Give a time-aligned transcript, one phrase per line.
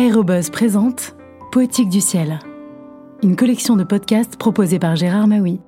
[0.00, 1.14] Aérobuzz présente
[1.52, 2.38] Poétique du ciel,
[3.22, 5.60] une collection de podcasts proposée par Gérard Maui.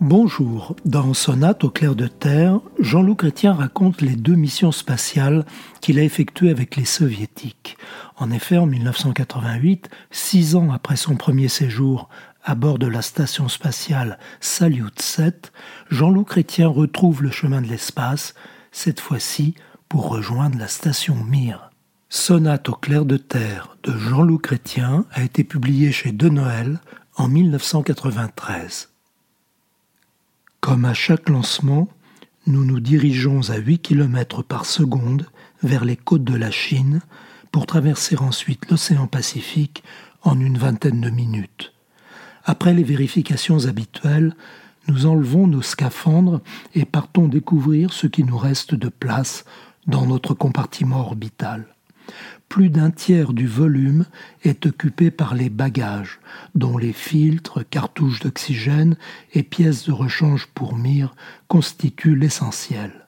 [0.00, 5.46] Bonjour, dans Sonate au clair de terre, Jean-Loup Chrétien raconte les deux missions spatiales
[5.80, 7.78] qu'il a effectuées avec les soviétiques.
[8.16, 12.08] En effet, en 1988, six ans après son premier séjour
[12.42, 15.52] à bord de la station spatiale Salyut 7,
[15.90, 18.34] Jean-Loup Chrétien retrouve le chemin de l'espace,
[18.72, 19.54] cette fois-ci
[19.88, 21.67] pour rejoindre la station Mir.
[22.10, 26.80] Sonate au clair de terre de Jean-Loup Chrétien a été publié chez De Noël
[27.16, 28.88] en 1993.
[30.60, 31.86] Comme à chaque lancement,
[32.46, 35.26] nous nous dirigeons à 8 km par seconde
[35.62, 37.02] vers les côtes de la Chine
[37.52, 39.84] pour traverser ensuite l'océan Pacifique
[40.22, 41.74] en une vingtaine de minutes.
[42.46, 44.34] Après les vérifications habituelles,
[44.86, 46.40] nous enlevons nos scaphandres
[46.74, 49.44] et partons découvrir ce qui nous reste de place
[49.86, 51.66] dans notre compartiment orbital.
[52.48, 54.06] Plus d'un tiers du volume
[54.42, 56.18] est occupé par les bagages,
[56.54, 58.96] dont les filtres, cartouches d'oxygène
[59.34, 61.14] et pièces de rechange pour mire
[61.46, 63.06] constituent l'essentiel.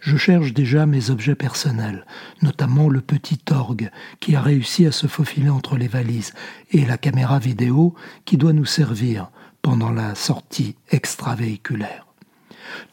[0.00, 2.04] Je cherche déjà mes objets personnels,
[2.42, 6.32] notamment le petit orgue qui a réussi à se faufiler entre les valises
[6.70, 7.94] et la caméra vidéo
[8.24, 9.30] qui doit nous servir
[9.62, 12.06] pendant la sortie extravéhiculaire.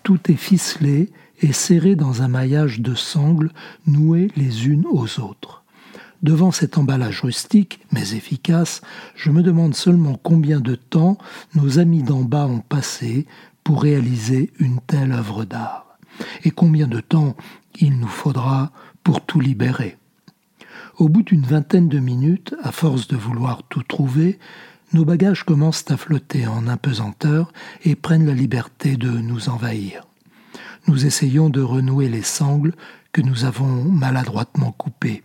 [0.04, 3.52] Tout est ficelé et serré dans un maillage de sangles
[3.88, 5.64] nouées les unes aux autres.
[6.24, 8.82] Devant cet emballage rustique, mais efficace,
[9.16, 11.18] je me demande seulement combien de temps
[11.54, 13.28] nos amis d'en bas ont passé
[13.64, 16.00] pour réaliser une telle œuvre d'art,
[16.44, 17.36] et combien de temps
[17.80, 18.72] il nous faudra
[19.04, 19.98] pour tout libérer.
[20.98, 24.40] Au bout d'une vingtaine de minutes, à force de vouloir tout trouver,
[24.94, 27.52] nos bagages commencent à flotter en impesanteur
[27.84, 30.08] et prennent la liberté de nous envahir
[30.88, 32.74] nous essayons de renouer les sangles
[33.12, 35.24] que nous avons maladroitement coupées.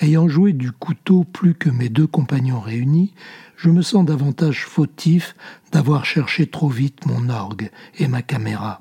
[0.00, 3.12] Ayant joué du couteau plus que mes deux compagnons réunis,
[3.56, 5.34] je me sens davantage fautif
[5.72, 8.80] d'avoir cherché trop vite mon orgue et ma caméra.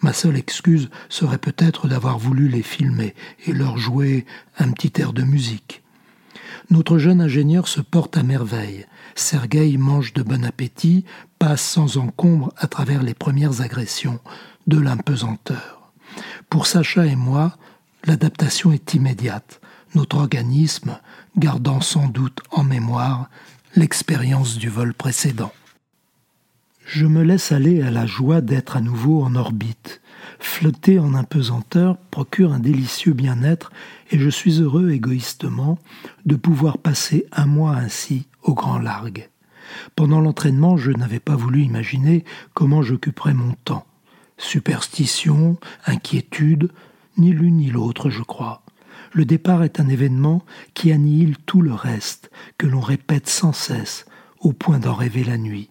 [0.00, 3.14] Ma seule excuse serait peut-être d'avoir voulu les filmer
[3.46, 4.26] et leur jouer
[4.58, 5.82] un petit air de musique.
[6.70, 8.86] Notre jeune ingénieur se porte à merveille.
[9.14, 11.04] Sergueï mange de bon appétit,
[11.38, 14.20] passe sans encombre à travers les premières agressions
[14.66, 15.92] de l'impesanteur.
[16.48, 17.56] Pour Sacha et moi,
[18.04, 19.60] l'adaptation est immédiate,
[19.94, 20.98] notre organisme
[21.36, 23.28] gardant sans doute en mémoire
[23.74, 25.52] l'expérience du vol précédent.
[26.84, 30.00] Je me laisse aller à la joie d'être à nouveau en orbite.
[30.40, 33.72] Flotter en impesanteur procure un délicieux bien-être
[34.10, 35.78] et je suis heureux égoïstement
[36.26, 39.30] de pouvoir passer un mois ainsi au grand largue.
[39.96, 43.86] Pendant l'entraînement, je n'avais pas voulu imaginer comment j'occuperais mon temps.
[44.42, 46.72] Superstition, inquiétude,
[47.16, 48.62] ni l'une ni l'autre, je crois.
[49.12, 50.44] Le départ est un événement
[50.74, 54.04] qui annihile tout le reste, que l'on répète sans cesse,
[54.40, 55.70] au point d'en rêver la nuit.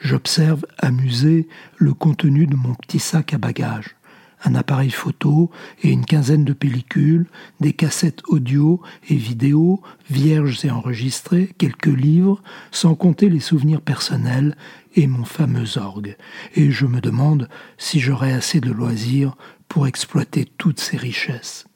[0.00, 3.95] J'observe, amusé, le contenu de mon petit sac à bagages
[4.44, 5.50] un appareil photo
[5.82, 7.26] et une quinzaine de pellicules,
[7.60, 14.56] des cassettes audio et vidéo, vierges et enregistrées, quelques livres, sans compter les souvenirs personnels
[14.94, 16.16] et mon fameux orgue.
[16.54, 17.48] Et je me demande
[17.78, 19.36] si j'aurai assez de loisirs
[19.68, 21.66] pour exploiter toutes ces richesses.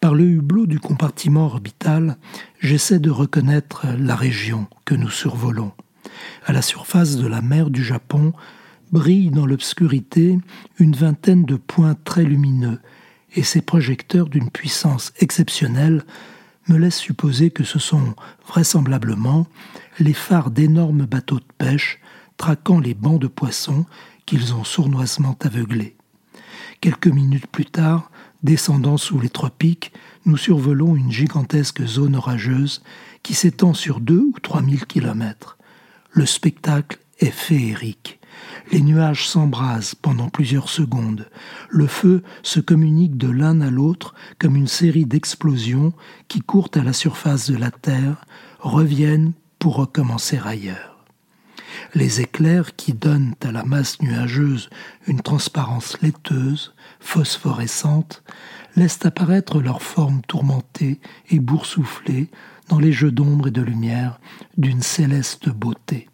[0.00, 2.16] Par le hublot du compartiment orbital,
[2.60, 5.72] j'essaie de reconnaître la région que nous survolons.
[6.44, 8.32] À la surface de la mer du Japon,
[8.94, 10.38] brillent dans l'obscurité
[10.78, 12.78] une vingtaine de points très lumineux,
[13.34, 16.04] et ces projecteurs d'une puissance exceptionnelle
[16.68, 18.14] me laissent supposer que ce sont
[18.46, 19.48] vraisemblablement
[19.98, 21.98] les phares d'énormes bateaux de pêche
[22.36, 23.84] traquant les bancs de poissons
[24.26, 25.96] qu'ils ont sournoisement aveuglés.
[26.80, 28.12] Quelques minutes plus tard,
[28.44, 29.92] descendant sous les tropiques,
[30.24, 32.80] nous survolons une gigantesque zone orageuse
[33.24, 35.58] qui s'étend sur deux ou trois mille kilomètres.
[36.12, 38.20] Le spectacle est féerique.
[38.72, 41.28] Les nuages s'embrasent pendant plusieurs secondes.
[41.68, 45.92] Le feu se communique de l'un à l'autre comme une série d'explosions
[46.28, 48.24] qui courent à la surface de la Terre,
[48.60, 51.04] reviennent pour recommencer ailleurs.
[51.94, 54.70] Les éclairs qui donnent à la masse nuageuse
[55.06, 58.22] une transparence laiteuse, phosphorescente,
[58.76, 61.00] laissent apparaître leurs formes tourmentées
[61.30, 62.30] et boursouflées
[62.68, 64.18] dans les jeux d'ombre et de lumière
[64.56, 66.08] d'une céleste beauté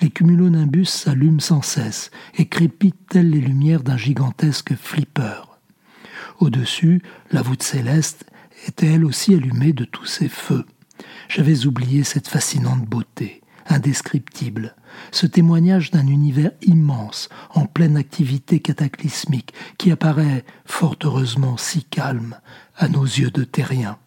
[0.00, 5.58] les cumulonimbus s'allument sans cesse et crépitent telles les lumières d'un gigantesque flipper.
[6.38, 8.26] Au-dessus, la voûte céleste
[8.66, 10.64] était elle aussi allumée de tous ces feux.
[11.28, 14.74] J'avais oublié cette fascinante beauté, indescriptible,
[15.12, 22.36] ce témoignage d'un univers immense, en pleine activité cataclysmique, qui apparaît, fort heureusement, si calme
[22.76, 23.98] à nos yeux de terriens.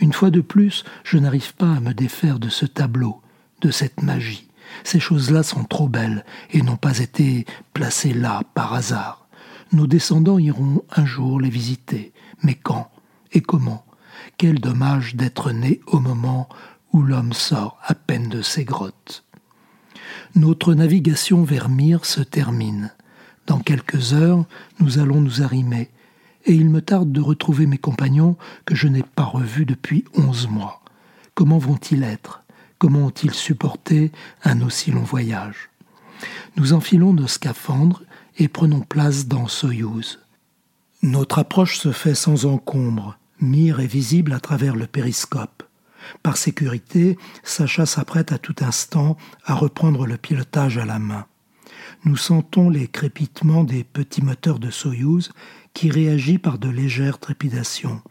[0.00, 3.20] Une fois de plus, je n'arrive pas à me défaire de ce tableau,
[3.60, 4.48] de cette magie.
[4.84, 9.26] Ces choses-là sont trop belles et n'ont pas été placées là par hasard.
[9.72, 12.90] Nos descendants iront un jour les visiter, mais quand
[13.32, 13.84] et comment?
[14.36, 16.48] Quel dommage d'être né au moment
[16.92, 19.24] où l'homme sort à peine de ses grottes.
[20.34, 22.92] Notre navigation vers Myre se termine.
[23.46, 24.44] Dans quelques heures,
[24.78, 25.90] nous allons nous arrimer,
[26.44, 30.48] et il me tarde de retrouver mes compagnons que je n'ai pas revus depuis onze
[30.48, 30.82] mois.
[31.34, 32.41] Comment vont-ils être?
[32.82, 34.10] Comment ont-ils supporté
[34.42, 35.70] un aussi long voyage?
[36.56, 38.02] Nous enfilons nos scaphandres
[38.38, 40.18] et prenons place dans Soyouz.
[41.00, 43.16] Notre approche se fait sans encombre.
[43.40, 45.62] Mire est visible à travers le périscope.
[46.24, 51.26] Par sécurité, Sacha s'apprête à tout instant à reprendre le pilotage à la main.
[52.04, 55.30] Nous sentons les crépitements des petits moteurs de Soyouz
[55.72, 58.02] qui réagit par de légères trépidations,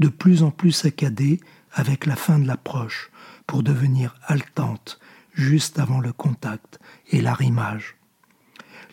[0.00, 1.40] de plus en plus saccadées
[1.72, 3.10] avec la fin de l'approche,
[3.48, 5.00] pour devenir haletante
[5.32, 6.78] juste avant le contact
[7.10, 7.96] et l'arrimage.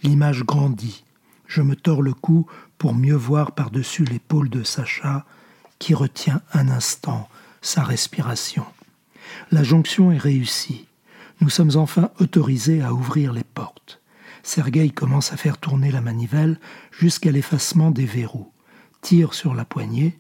[0.01, 1.03] L'image grandit.
[1.45, 2.47] Je me tords le cou
[2.79, 5.25] pour mieux voir par-dessus l'épaule de Sacha,
[5.77, 7.29] qui retient un instant
[7.61, 8.65] sa respiration.
[9.51, 10.87] La jonction est réussie.
[11.41, 14.01] Nous sommes enfin autorisés à ouvrir les portes.
[14.41, 16.59] Sergueï commence à faire tourner la manivelle
[16.91, 18.51] jusqu'à l'effacement des verrous,
[19.01, 20.17] tire sur la poignée,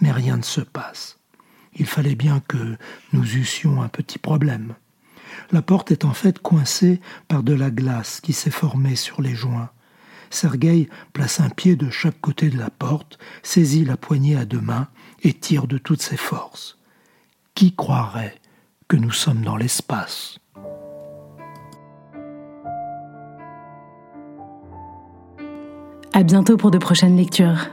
[0.00, 1.18] mais rien ne se passe.
[1.76, 2.76] Il fallait bien que
[3.12, 4.74] nous eussions un petit problème.
[5.50, 9.34] La porte est en fait coincée par de la glace qui s'est formée sur les
[9.34, 9.70] joints.
[10.30, 14.60] Sergueï place un pied de chaque côté de la porte, saisit la poignée à deux
[14.60, 14.88] mains
[15.22, 16.78] et tire de toutes ses forces.
[17.54, 18.34] Qui croirait
[18.88, 20.38] que nous sommes dans l'espace?
[26.12, 27.68] À bientôt pour de prochaines lectures.